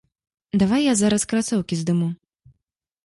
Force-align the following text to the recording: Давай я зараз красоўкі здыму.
Давай 0.61 0.81
я 0.91 0.95
зараз 1.01 1.27
красоўкі 1.33 1.81
здыму. 1.83 2.11